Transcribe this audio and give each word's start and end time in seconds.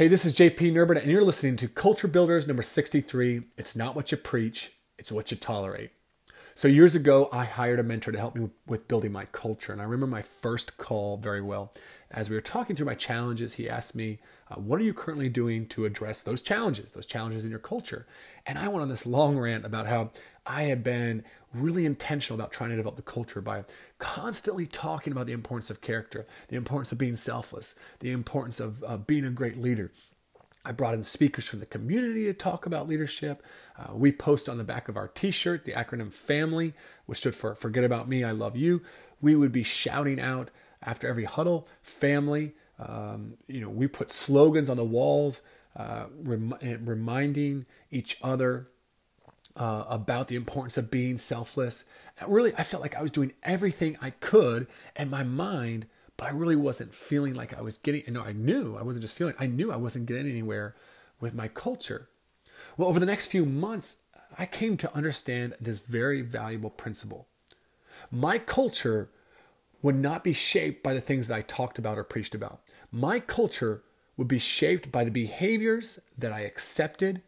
Hey, 0.00 0.08
this 0.08 0.24
is 0.24 0.34
JP 0.34 0.72
Nerbun, 0.72 0.98
and 0.98 1.10
you're 1.10 1.20
listening 1.20 1.56
to 1.56 1.68
Culture 1.68 2.08
Builders 2.08 2.46
number 2.46 2.62
63. 2.62 3.42
It's 3.58 3.76
not 3.76 3.94
what 3.94 4.10
you 4.10 4.16
preach, 4.16 4.72
it's 4.96 5.12
what 5.12 5.30
you 5.30 5.36
tolerate. 5.36 5.90
So, 6.60 6.68
years 6.68 6.94
ago, 6.94 7.30
I 7.32 7.46
hired 7.46 7.78
a 7.78 7.82
mentor 7.82 8.12
to 8.12 8.18
help 8.18 8.36
me 8.36 8.50
with 8.66 8.86
building 8.86 9.12
my 9.12 9.24
culture. 9.32 9.72
And 9.72 9.80
I 9.80 9.84
remember 9.84 10.06
my 10.06 10.20
first 10.20 10.76
call 10.76 11.16
very 11.16 11.40
well. 11.40 11.72
As 12.10 12.28
we 12.28 12.36
were 12.36 12.42
talking 12.42 12.76
through 12.76 12.84
my 12.84 12.94
challenges, 12.94 13.54
he 13.54 13.66
asked 13.66 13.94
me, 13.94 14.18
uh, 14.50 14.56
What 14.56 14.78
are 14.78 14.84
you 14.84 14.92
currently 14.92 15.30
doing 15.30 15.66
to 15.68 15.86
address 15.86 16.22
those 16.22 16.42
challenges, 16.42 16.92
those 16.92 17.06
challenges 17.06 17.46
in 17.46 17.50
your 17.50 17.60
culture? 17.60 18.06
And 18.44 18.58
I 18.58 18.68
went 18.68 18.82
on 18.82 18.90
this 18.90 19.06
long 19.06 19.38
rant 19.38 19.64
about 19.64 19.86
how 19.86 20.10
I 20.44 20.64
had 20.64 20.84
been 20.84 21.24
really 21.54 21.86
intentional 21.86 22.38
about 22.38 22.52
trying 22.52 22.68
to 22.68 22.76
develop 22.76 22.96
the 22.96 23.02
culture 23.02 23.40
by 23.40 23.64
constantly 23.98 24.66
talking 24.66 25.14
about 25.14 25.24
the 25.24 25.32
importance 25.32 25.70
of 25.70 25.80
character, 25.80 26.26
the 26.48 26.56
importance 26.56 26.92
of 26.92 26.98
being 26.98 27.16
selfless, 27.16 27.74
the 28.00 28.10
importance 28.10 28.60
of 28.60 28.84
uh, 28.84 28.98
being 28.98 29.24
a 29.24 29.30
great 29.30 29.56
leader. 29.56 29.92
I 30.64 30.72
brought 30.72 30.94
in 30.94 31.04
speakers 31.04 31.46
from 31.46 31.60
the 31.60 31.66
community 31.66 32.24
to 32.24 32.34
talk 32.34 32.66
about 32.66 32.88
leadership. 32.88 33.42
Uh, 33.78 33.94
we 33.94 34.12
post 34.12 34.48
on 34.48 34.58
the 34.58 34.64
back 34.64 34.88
of 34.88 34.96
our 34.96 35.08
t 35.08 35.30
shirt 35.30 35.64
the 35.64 35.72
acronym 35.72 36.12
FAMILY, 36.12 36.74
which 37.06 37.18
stood 37.18 37.34
for 37.34 37.54
Forget 37.54 37.84
About 37.84 38.08
Me, 38.08 38.22
I 38.24 38.32
Love 38.32 38.56
You. 38.56 38.82
We 39.20 39.34
would 39.34 39.52
be 39.52 39.62
shouting 39.62 40.20
out 40.20 40.50
after 40.82 41.08
every 41.08 41.24
huddle, 41.24 41.66
family. 41.82 42.54
Um, 42.78 43.34
you 43.46 43.60
know, 43.60 43.68
we 43.68 43.86
put 43.86 44.10
slogans 44.10 44.70
on 44.70 44.76
the 44.76 44.84
walls, 44.84 45.42
uh, 45.76 46.04
rem- 46.22 46.54
reminding 46.60 47.66
each 47.90 48.18
other 48.22 48.68
uh, 49.56 49.84
about 49.88 50.28
the 50.28 50.36
importance 50.36 50.78
of 50.78 50.90
being 50.90 51.18
selfless. 51.18 51.84
And 52.18 52.32
really, 52.32 52.52
I 52.56 52.62
felt 52.62 52.82
like 52.82 52.96
I 52.96 53.02
was 53.02 53.10
doing 53.10 53.32
everything 53.42 53.96
I 54.00 54.10
could 54.10 54.66
and 54.96 55.10
my 55.10 55.22
mind, 55.22 55.86
but 56.20 56.28
I 56.28 56.32
really 56.32 56.54
wasn't 56.54 56.94
feeling 56.94 57.32
like 57.32 57.56
I 57.56 57.62
was 57.62 57.78
getting. 57.78 58.02
You 58.06 58.12
know, 58.12 58.22
I 58.22 58.32
knew 58.32 58.76
I 58.76 58.82
wasn't 58.82 59.04
just 59.04 59.16
feeling. 59.16 59.32
I 59.38 59.46
knew 59.46 59.72
I 59.72 59.76
wasn't 59.76 60.04
getting 60.04 60.28
anywhere 60.28 60.76
with 61.18 61.32
my 61.32 61.48
culture. 61.48 62.10
Well, 62.76 62.90
over 62.90 63.00
the 63.00 63.06
next 63.06 63.28
few 63.28 63.46
months, 63.46 64.02
I 64.36 64.44
came 64.44 64.76
to 64.76 64.94
understand 64.94 65.54
this 65.58 65.80
very 65.80 66.20
valuable 66.20 66.68
principle. 66.68 67.26
My 68.10 68.36
culture 68.36 69.08
would 69.80 69.94
not 69.94 70.22
be 70.22 70.34
shaped 70.34 70.82
by 70.82 70.92
the 70.92 71.00
things 71.00 71.26
that 71.28 71.36
I 71.36 71.40
talked 71.40 71.78
about 71.78 71.96
or 71.96 72.04
preached 72.04 72.34
about. 72.34 72.60
My 72.92 73.18
culture 73.18 73.82
would 74.18 74.28
be 74.28 74.38
shaped 74.38 74.92
by 74.92 75.04
the 75.04 75.10
behaviors 75.10 76.00
that 76.18 76.34
I 76.34 76.40
accepted 76.40 77.22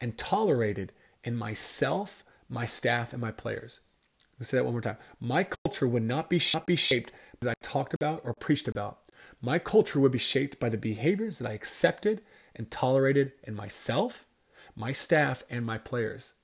and 0.00 0.16
tolerated 0.16 0.92
in 1.22 1.36
myself, 1.36 2.24
my 2.48 2.64
staff, 2.64 3.12
and 3.12 3.20
my 3.20 3.30
players. 3.30 3.80
Let 4.38 4.42
me 4.42 4.44
say 4.44 4.56
that 4.58 4.64
one 4.64 4.74
more 4.74 4.80
time. 4.80 4.98
My 5.18 5.42
culture 5.42 5.88
would 5.88 6.04
not 6.04 6.30
be, 6.30 6.40
not 6.54 6.64
be 6.64 6.76
shaped 6.76 7.10
as 7.42 7.48
I 7.48 7.54
talked 7.60 7.92
about 7.92 8.20
or 8.22 8.34
preached 8.34 8.68
about. 8.68 9.00
My 9.42 9.58
culture 9.58 9.98
would 9.98 10.12
be 10.12 10.18
shaped 10.18 10.60
by 10.60 10.68
the 10.68 10.76
behaviors 10.76 11.38
that 11.38 11.50
I 11.50 11.54
accepted 11.54 12.22
and 12.54 12.70
tolerated 12.70 13.32
in 13.42 13.56
myself, 13.56 14.26
my 14.76 14.92
staff, 14.92 15.42
and 15.50 15.66
my 15.66 15.76
players. 15.76 16.34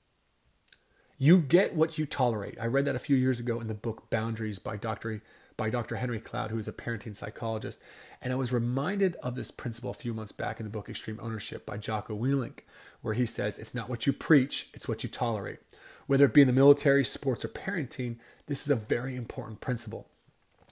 You 1.17 1.37
get 1.37 1.73
what 1.73 1.97
you 1.97 2.05
tolerate. 2.05 2.57
I 2.59 2.65
read 2.65 2.83
that 2.83 2.97
a 2.97 2.99
few 2.99 3.15
years 3.15 3.39
ago 3.39 3.61
in 3.61 3.67
the 3.67 3.73
book 3.73 4.09
Boundaries 4.09 4.59
by 4.59 4.75
Dr. 4.75 5.21
by 5.55 5.69
Dr. 5.69 5.95
Henry 5.95 6.19
Cloud, 6.19 6.51
who 6.51 6.57
is 6.57 6.67
a 6.67 6.73
parenting 6.73 7.15
psychologist. 7.15 7.81
And 8.21 8.33
I 8.33 8.35
was 8.35 8.51
reminded 8.51 9.15
of 9.23 9.35
this 9.35 9.51
principle 9.51 9.91
a 9.91 9.93
few 9.93 10.13
months 10.13 10.33
back 10.33 10.59
in 10.59 10.65
the 10.65 10.69
book 10.69 10.89
Extreme 10.89 11.19
Ownership 11.21 11.65
by 11.65 11.77
Jocko 11.77 12.17
Willink, 12.17 12.59
where 13.01 13.13
he 13.13 13.25
says, 13.25 13.57
It's 13.57 13.73
not 13.73 13.87
what 13.87 14.05
you 14.05 14.11
preach, 14.11 14.69
it's 14.73 14.89
what 14.89 15.03
you 15.03 15.09
tolerate. 15.09 15.59
Whether 16.07 16.25
it 16.25 16.33
be 16.33 16.41
in 16.41 16.47
the 16.47 16.53
military, 16.53 17.03
sports, 17.03 17.43
or 17.43 17.49
parenting, 17.49 18.17
this 18.47 18.63
is 18.63 18.69
a 18.69 18.75
very 18.75 19.15
important 19.15 19.61
principle. 19.61 20.07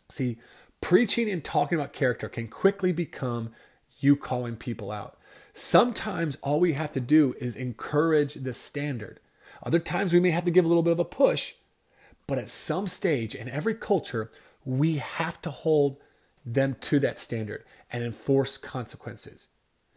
See, 0.09 0.37
preaching 0.81 1.29
and 1.29 1.43
talking 1.43 1.77
about 1.77 1.93
character 1.93 2.29
can 2.29 2.47
quickly 2.47 2.91
become 2.91 3.51
you 3.99 4.15
calling 4.15 4.55
people 4.55 4.91
out. 4.91 5.17
Sometimes 5.53 6.37
all 6.41 6.59
we 6.59 6.73
have 6.73 6.91
to 6.91 6.99
do 6.99 7.35
is 7.39 7.55
encourage 7.55 8.35
the 8.35 8.53
standard. 8.53 9.19
Other 9.63 9.79
times 9.79 10.11
we 10.11 10.19
may 10.19 10.31
have 10.31 10.45
to 10.45 10.51
give 10.51 10.65
a 10.65 10.67
little 10.67 10.83
bit 10.83 10.93
of 10.93 10.99
a 10.99 11.05
push, 11.05 11.53
but 12.27 12.37
at 12.37 12.49
some 12.49 12.87
stage 12.87 13.33
in 13.33 13.49
every 13.49 13.75
culture, 13.75 14.29
we 14.65 14.97
have 14.97 15.41
to 15.43 15.49
hold 15.49 15.97
them 16.45 16.75
to 16.81 16.99
that 16.99 17.17
standard 17.17 17.63
and 17.91 18.03
enforce 18.03 18.57
consequences. 18.57 19.47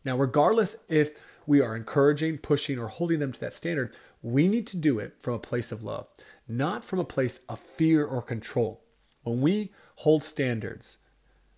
Now, 0.04 0.16
regardless 0.16 0.76
if 0.88 1.18
we 1.46 1.60
are 1.60 1.74
encouraging, 1.74 2.38
pushing, 2.38 2.78
or 2.78 2.88
holding 2.88 3.18
them 3.18 3.32
to 3.32 3.40
that 3.40 3.54
standard, 3.54 3.94
we 4.22 4.48
need 4.48 4.66
to 4.68 4.76
do 4.76 4.98
it 4.98 5.14
from 5.20 5.34
a 5.34 5.38
place 5.38 5.72
of 5.72 5.82
love, 5.82 6.08
not 6.48 6.84
from 6.84 6.98
a 6.98 7.04
place 7.04 7.40
of 7.48 7.58
fear 7.58 8.04
or 8.04 8.22
control. 8.22 8.82
When 9.22 9.40
we 9.40 9.72
hold 9.96 10.22
standards, 10.22 10.98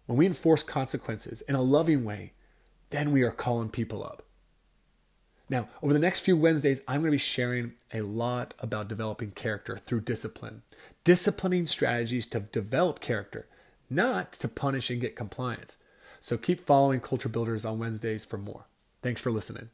when 0.06 0.18
we 0.18 0.26
enforce 0.26 0.62
consequences 0.62 1.42
in 1.42 1.54
a 1.54 1.62
loving 1.62 2.04
way, 2.04 2.32
then 2.90 3.12
we 3.12 3.22
are 3.22 3.30
calling 3.30 3.68
people 3.68 4.02
up. 4.02 4.22
Now, 5.50 5.68
over 5.82 5.92
the 5.92 5.98
next 5.98 6.20
few 6.20 6.36
Wednesdays, 6.36 6.82
I'm 6.86 7.00
going 7.00 7.10
to 7.10 7.12
be 7.12 7.18
sharing 7.18 7.72
a 7.92 8.02
lot 8.02 8.54
about 8.58 8.88
developing 8.88 9.30
character 9.30 9.76
through 9.76 10.02
discipline, 10.02 10.62
disciplining 11.04 11.66
strategies 11.66 12.26
to 12.28 12.40
develop 12.40 13.00
character, 13.00 13.48
not 13.88 14.32
to 14.34 14.48
punish 14.48 14.90
and 14.90 15.00
get 15.00 15.16
compliance. 15.16 15.78
So 16.20 16.36
keep 16.36 16.60
following 16.60 17.00
Culture 17.00 17.28
Builders 17.30 17.64
on 17.64 17.78
Wednesdays 17.78 18.24
for 18.24 18.36
more. 18.36 18.66
Thanks 19.02 19.20
for 19.20 19.30
listening. 19.30 19.70